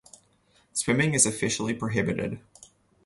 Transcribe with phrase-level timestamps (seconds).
[0.73, 2.39] Swimming is officially prohibited.